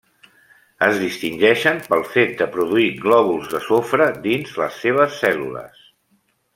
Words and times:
Es 0.85 0.95
distingeixen 1.01 1.83
pel 1.91 2.01
fet 2.15 2.33
de 2.41 2.49
produir 2.57 2.89
glòbuls 3.05 3.53
de 3.55 3.63
sofre 3.69 4.11
dins 4.27 4.59
les 4.65 4.85
seves 4.87 5.23
cèl·lules. 5.25 5.89